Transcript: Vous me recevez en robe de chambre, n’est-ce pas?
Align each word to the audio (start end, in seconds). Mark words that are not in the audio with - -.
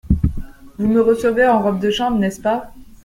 Vous 0.79 0.87
me 0.87 0.99
recevez 0.99 1.45
en 1.47 1.61
robe 1.61 1.79
de 1.79 1.91
chambre, 1.91 2.17
n’est-ce 2.17 2.41
pas? 2.41 2.73